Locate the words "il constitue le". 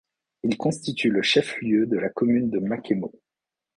0.41-1.21